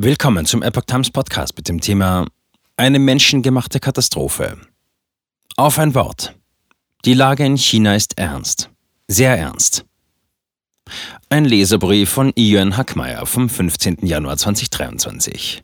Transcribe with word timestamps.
Willkommen 0.00 0.46
zum 0.46 0.62
Epoch 0.62 0.84
Times 0.86 1.10
Podcast 1.10 1.56
mit 1.56 1.68
dem 1.68 1.80
Thema 1.80 2.24
Eine 2.76 3.00
menschengemachte 3.00 3.80
Katastrophe. 3.80 4.56
Auf 5.56 5.76
ein 5.80 5.92
Wort. 5.96 6.36
Die 7.04 7.14
Lage 7.14 7.44
in 7.44 7.56
China 7.56 7.96
ist 7.96 8.16
ernst. 8.16 8.70
Sehr 9.08 9.36
ernst. 9.36 9.84
Ein 11.30 11.46
Leserbrief 11.46 12.10
von 12.10 12.32
Ian 12.36 12.76
Hackmeier 12.76 13.26
vom 13.26 13.48
15. 13.48 14.06
Januar 14.06 14.36
2023. 14.36 15.62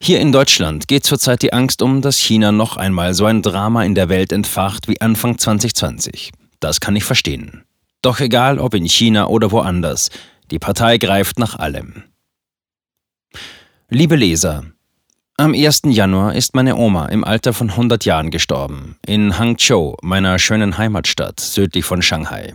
Hier 0.00 0.18
in 0.18 0.32
Deutschland 0.32 0.88
geht 0.88 1.04
zurzeit 1.04 1.42
die 1.42 1.52
Angst 1.52 1.82
um, 1.82 2.00
dass 2.00 2.16
China 2.16 2.50
noch 2.50 2.78
einmal 2.78 3.12
so 3.12 3.26
ein 3.26 3.42
Drama 3.42 3.84
in 3.84 3.94
der 3.94 4.08
Welt 4.08 4.32
entfacht 4.32 4.88
wie 4.88 5.02
Anfang 5.02 5.36
2020. 5.36 6.32
Das 6.60 6.80
kann 6.80 6.96
ich 6.96 7.04
verstehen. 7.04 7.64
Doch 8.00 8.20
egal 8.20 8.58
ob 8.58 8.72
in 8.72 8.88
China 8.88 9.26
oder 9.26 9.52
woanders, 9.52 10.08
die 10.50 10.58
Partei 10.58 10.96
greift 10.96 11.38
nach 11.38 11.56
allem. 11.56 12.04
Liebe 13.94 14.16
Leser, 14.16 14.64
am 15.36 15.52
1. 15.52 15.82
Januar 15.84 16.34
ist 16.34 16.54
meine 16.54 16.76
Oma 16.76 17.08
im 17.08 17.24
Alter 17.24 17.52
von 17.52 17.68
100 17.68 18.06
Jahren 18.06 18.30
gestorben, 18.30 18.96
in 19.06 19.38
Hangzhou, 19.38 19.96
meiner 20.00 20.38
schönen 20.38 20.78
Heimatstadt 20.78 21.40
südlich 21.40 21.84
von 21.84 22.00
Shanghai, 22.00 22.54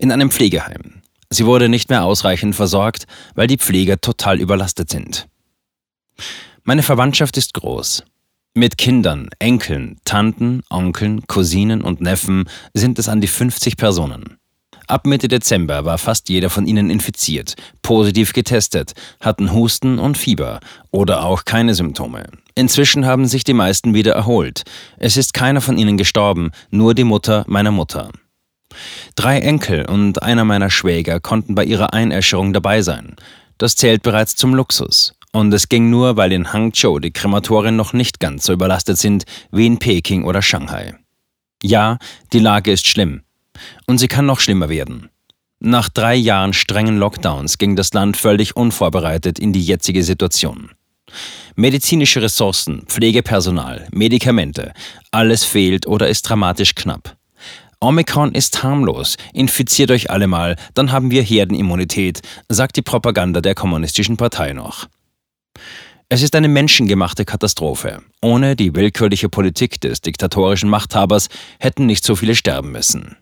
in 0.00 0.10
einem 0.10 0.32
Pflegeheim. 0.32 1.02
Sie 1.30 1.46
wurde 1.46 1.68
nicht 1.68 1.88
mehr 1.88 2.02
ausreichend 2.02 2.56
versorgt, 2.56 3.04
weil 3.36 3.46
die 3.46 3.58
Pfleger 3.58 4.00
total 4.00 4.40
überlastet 4.40 4.90
sind. 4.90 5.28
Meine 6.64 6.82
Verwandtschaft 6.82 7.36
ist 7.36 7.54
groß. 7.54 8.02
Mit 8.54 8.76
Kindern, 8.76 9.28
Enkeln, 9.38 10.00
Tanten, 10.04 10.64
Onkeln, 10.68 11.28
Cousinen 11.28 11.82
und 11.82 12.00
Neffen 12.00 12.50
sind 12.74 12.98
es 12.98 13.08
an 13.08 13.20
die 13.20 13.28
50 13.28 13.76
Personen. 13.76 14.36
Ab 14.86 15.06
Mitte 15.06 15.28
Dezember 15.28 15.84
war 15.84 15.98
fast 15.98 16.28
jeder 16.28 16.50
von 16.50 16.66
ihnen 16.66 16.90
infiziert, 16.90 17.54
positiv 17.82 18.32
getestet, 18.32 18.92
hatten 19.20 19.52
Husten 19.52 19.98
und 19.98 20.18
Fieber 20.18 20.60
oder 20.90 21.24
auch 21.24 21.44
keine 21.44 21.74
Symptome. 21.74 22.24
Inzwischen 22.54 23.06
haben 23.06 23.26
sich 23.26 23.44
die 23.44 23.54
meisten 23.54 23.94
wieder 23.94 24.12
erholt. 24.12 24.62
Es 24.98 25.16
ist 25.16 25.34
keiner 25.34 25.60
von 25.60 25.78
ihnen 25.78 25.96
gestorben, 25.96 26.50
nur 26.70 26.94
die 26.94 27.04
Mutter 27.04 27.44
meiner 27.46 27.70
Mutter. 27.70 28.10
Drei 29.16 29.40
Enkel 29.40 29.86
und 29.86 30.22
einer 30.22 30.44
meiner 30.44 30.70
Schwäger 30.70 31.20
konnten 31.20 31.54
bei 31.54 31.64
ihrer 31.64 31.92
Einäscherung 31.92 32.52
dabei 32.52 32.82
sein. 32.82 33.16
Das 33.58 33.76
zählt 33.76 34.02
bereits 34.02 34.36
zum 34.36 34.54
Luxus. 34.54 35.14
Und 35.32 35.52
es 35.54 35.68
ging 35.68 35.88
nur, 35.88 36.16
weil 36.16 36.32
in 36.32 36.52
Hangzhou 36.52 36.98
die 36.98 37.10
Krematorien 37.10 37.76
noch 37.76 37.94
nicht 37.94 38.20
ganz 38.20 38.44
so 38.44 38.52
überlastet 38.52 38.98
sind 38.98 39.24
wie 39.50 39.66
in 39.66 39.78
Peking 39.78 40.24
oder 40.24 40.42
Shanghai. 40.42 40.94
Ja, 41.62 41.98
die 42.32 42.38
Lage 42.38 42.72
ist 42.72 42.86
schlimm. 42.86 43.22
Und 43.86 43.98
sie 43.98 44.08
kann 44.08 44.26
noch 44.26 44.40
schlimmer 44.40 44.68
werden. 44.68 45.08
Nach 45.60 45.88
drei 45.88 46.14
Jahren 46.16 46.52
strengen 46.52 46.98
Lockdowns 46.98 47.58
ging 47.58 47.76
das 47.76 47.92
Land 47.92 48.16
völlig 48.16 48.56
unvorbereitet 48.56 49.38
in 49.38 49.52
die 49.52 49.62
jetzige 49.62 50.02
Situation. 50.02 50.70
Medizinische 51.54 52.22
Ressourcen, 52.22 52.82
Pflegepersonal, 52.86 53.86
Medikamente, 53.92 54.72
alles 55.10 55.44
fehlt 55.44 55.86
oder 55.86 56.08
ist 56.08 56.22
dramatisch 56.22 56.74
knapp. 56.74 57.16
Omikron 57.80 58.32
ist 58.32 58.62
harmlos, 58.62 59.16
infiziert 59.32 59.90
euch 59.90 60.10
alle 60.10 60.28
mal, 60.28 60.56
dann 60.74 60.92
haben 60.92 61.10
wir 61.10 61.22
Herdenimmunität, 61.22 62.22
sagt 62.48 62.76
die 62.76 62.82
Propaganda 62.82 63.40
der 63.40 63.54
Kommunistischen 63.54 64.16
Partei 64.16 64.52
noch. 64.52 64.88
Es 66.08 66.22
ist 66.22 66.34
eine 66.34 66.48
menschengemachte 66.48 67.24
Katastrophe. 67.24 68.02
Ohne 68.20 68.54
die 68.54 68.74
willkürliche 68.74 69.28
Politik 69.28 69.80
des 69.80 70.00
diktatorischen 70.00 70.68
Machthabers 70.68 71.28
hätten 71.58 71.86
nicht 71.86 72.04
so 72.04 72.16
viele 72.16 72.34
sterben 72.34 72.70
müssen. 72.70 73.16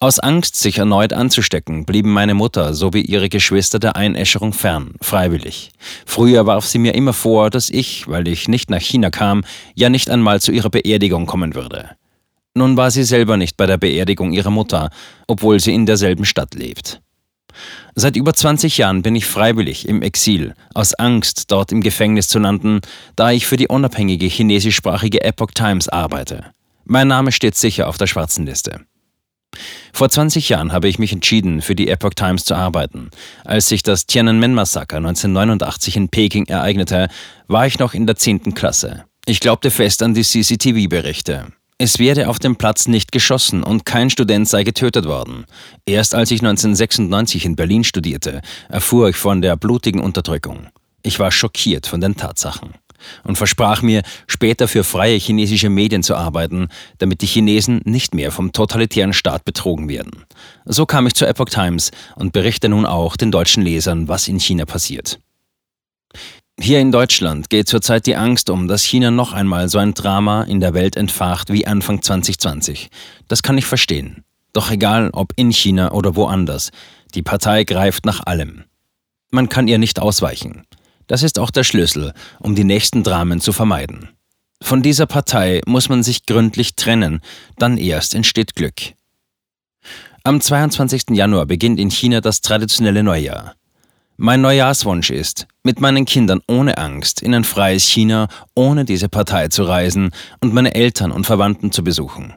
Aus 0.00 0.20
Angst, 0.20 0.54
sich 0.54 0.78
erneut 0.78 1.12
anzustecken, 1.12 1.84
blieben 1.84 2.12
meine 2.12 2.34
Mutter 2.34 2.72
sowie 2.72 3.00
ihre 3.00 3.28
Geschwister 3.28 3.80
der 3.80 3.96
Einäscherung 3.96 4.52
fern, 4.52 4.94
freiwillig. 5.00 5.72
Früher 6.06 6.46
warf 6.46 6.66
sie 6.66 6.78
mir 6.78 6.94
immer 6.94 7.12
vor, 7.12 7.50
dass 7.50 7.68
ich, 7.68 8.06
weil 8.06 8.28
ich 8.28 8.46
nicht 8.46 8.70
nach 8.70 8.80
China 8.80 9.10
kam, 9.10 9.44
ja 9.74 9.88
nicht 9.88 10.08
einmal 10.08 10.40
zu 10.40 10.52
ihrer 10.52 10.70
Beerdigung 10.70 11.26
kommen 11.26 11.56
würde. 11.56 11.96
Nun 12.54 12.76
war 12.76 12.92
sie 12.92 13.02
selber 13.02 13.36
nicht 13.36 13.56
bei 13.56 13.66
der 13.66 13.76
Beerdigung 13.76 14.32
ihrer 14.32 14.50
Mutter, 14.50 14.90
obwohl 15.26 15.58
sie 15.58 15.74
in 15.74 15.84
derselben 15.84 16.24
Stadt 16.24 16.54
lebt. 16.54 17.00
Seit 17.96 18.14
über 18.14 18.34
20 18.34 18.78
Jahren 18.78 19.02
bin 19.02 19.16
ich 19.16 19.26
freiwillig 19.26 19.88
im 19.88 20.02
Exil, 20.02 20.54
aus 20.74 20.94
Angst, 20.94 21.50
dort 21.50 21.72
im 21.72 21.80
Gefängnis 21.80 22.28
zu 22.28 22.38
landen, 22.38 22.80
da 23.16 23.32
ich 23.32 23.48
für 23.48 23.56
die 23.56 23.66
unabhängige 23.66 24.26
chinesischsprachige 24.26 25.22
Epoch 25.22 25.50
Times 25.52 25.88
arbeite. 25.88 26.52
Mein 26.84 27.08
Name 27.08 27.32
steht 27.32 27.56
sicher 27.56 27.88
auf 27.88 27.98
der 27.98 28.06
schwarzen 28.06 28.46
Liste. 28.46 28.80
Vor 29.92 30.08
20 30.08 30.48
Jahren 30.48 30.72
habe 30.72 30.88
ich 30.88 30.98
mich 30.98 31.12
entschieden, 31.12 31.62
für 31.62 31.74
die 31.74 31.88
Epoch 31.88 32.14
Times 32.14 32.44
zu 32.44 32.54
arbeiten. 32.54 33.10
Als 33.44 33.68
sich 33.68 33.82
das 33.82 34.06
Tiananmen-Massaker 34.06 34.98
1989 34.98 35.96
in 35.96 36.08
Peking 36.08 36.46
ereignete, 36.46 37.08
war 37.46 37.66
ich 37.66 37.78
noch 37.78 37.94
in 37.94 38.06
der 38.06 38.16
10. 38.16 38.54
Klasse. 38.54 39.04
Ich 39.26 39.40
glaubte 39.40 39.70
fest 39.70 40.02
an 40.02 40.14
die 40.14 40.22
CCTV-Berichte. 40.22 41.46
Es 41.78 41.98
werde 41.98 42.28
auf 42.28 42.38
dem 42.38 42.56
Platz 42.56 42.88
nicht 42.88 43.12
geschossen 43.12 43.62
und 43.62 43.84
kein 43.84 44.10
Student 44.10 44.48
sei 44.48 44.64
getötet 44.64 45.04
worden. 45.04 45.44
Erst 45.86 46.14
als 46.14 46.30
ich 46.30 46.40
1996 46.40 47.44
in 47.44 47.54
Berlin 47.54 47.84
studierte, 47.84 48.40
erfuhr 48.68 49.10
ich 49.10 49.16
von 49.16 49.42
der 49.42 49.56
blutigen 49.56 50.00
Unterdrückung. 50.00 50.68
Ich 51.02 51.20
war 51.20 51.30
schockiert 51.30 51.86
von 51.86 52.00
den 52.00 52.16
Tatsachen 52.16 52.74
und 53.24 53.36
versprach 53.36 53.82
mir, 53.82 54.02
später 54.26 54.68
für 54.68 54.84
freie 54.84 55.16
chinesische 55.16 55.68
Medien 55.68 56.02
zu 56.02 56.14
arbeiten, 56.14 56.68
damit 56.98 57.22
die 57.22 57.26
Chinesen 57.26 57.80
nicht 57.84 58.14
mehr 58.14 58.32
vom 58.32 58.52
totalitären 58.52 59.12
Staat 59.12 59.44
betrogen 59.44 59.88
werden. 59.88 60.24
So 60.64 60.86
kam 60.86 61.06
ich 61.06 61.14
zur 61.14 61.28
Epoch 61.28 61.48
Times 61.48 61.90
und 62.16 62.32
berichte 62.32 62.68
nun 62.68 62.86
auch 62.86 63.16
den 63.16 63.30
deutschen 63.30 63.62
Lesern, 63.62 64.08
was 64.08 64.28
in 64.28 64.40
China 64.40 64.64
passiert. 64.64 65.18
Hier 66.60 66.80
in 66.80 66.90
Deutschland 66.90 67.50
geht 67.50 67.68
zurzeit 67.68 68.06
die 68.06 68.16
Angst 68.16 68.50
um, 68.50 68.66
dass 68.66 68.82
China 68.82 69.12
noch 69.12 69.32
einmal 69.32 69.68
so 69.68 69.78
ein 69.78 69.94
Drama 69.94 70.42
in 70.42 70.58
der 70.58 70.74
Welt 70.74 70.96
entfacht 70.96 71.52
wie 71.52 71.68
Anfang 71.68 72.02
2020. 72.02 72.90
Das 73.28 73.44
kann 73.44 73.56
ich 73.58 73.66
verstehen. 73.66 74.24
Doch 74.52 74.72
egal, 74.72 75.10
ob 75.12 75.32
in 75.36 75.52
China 75.52 75.92
oder 75.92 76.16
woanders, 76.16 76.70
die 77.14 77.22
Partei 77.22 77.62
greift 77.62 78.04
nach 78.04 78.26
allem. 78.26 78.64
Man 79.30 79.48
kann 79.48 79.68
ihr 79.68 79.78
nicht 79.78 80.00
ausweichen. 80.00 80.64
Das 81.08 81.22
ist 81.22 81.38
auch 81.38 81.50
der 81.50 81.64
Schlüssel, 81.64 82.12
um 82.38 82.54
die 82.54 82.64
nächsten 82.64 83.02
Dramen 83.02 83.40
zu 83.40 83.52
vermeiden. 83.52 84.10
Von 84.62 84.82
dieser 84.82 85.06
Partei 85.06 85.60
muss 85.66 85.88
man 85.88 86.02
sich 86.02 86.26
gründlich 86.26 86.76
trennen, 86.76 87.20
dann 87.56 87.78
erst 87.78 88.14
entsteht 88.14 88.54
Glück. 88.54 88.94
Am 90.24 90.40
22. 90.40 91.10
Januar 91.10 91.46
beginnt 91.46 91.80
in 91.80 91.90
China 91.90 92.20
das 92.20 92.40
traditionelle 92.40 93.02
Neujahr. 93.02 93.54
Mein 94.16 94.40
Neujahrswunsch 94.40 95.10
ist, 95.10 95.46
mit 95.62 95.80
meinen 95.80 96.04
Kindern 96.04 96.40
ohne 96.48 96.76
Angst 96.76 97.22
in 97.22 97.34
ein 97.34 97.44
freies 97.44 97.84
China 97.84 98.28
ohne 98.54 98.84
diese 98.84 99.08
Partei 99.08 99.48
zu 99.48 99.62
reisen 99.62 100.10
und 100.40 100.52
meine 100.52 100.74
Eltern 100.74 101.12
und 101.12 101.24
Verwandten 101.24 101.70
zu 101.70 101.84
besuchen. 101.84 102.34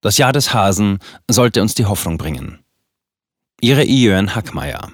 Das 0.00 0.16
Jahr 0.16 0.32
des 0.32 0.54
Hasen 0.54 1.00
sollte 1.28 1.60
uns 1.60 1.74
die 1.74 1.86
Hoffnung 1.86 2.18
bringen. 2.18 2.60
Ihre 3.60 3.84
Iön 3.84 4.36
Hackmeier 4.36 4.92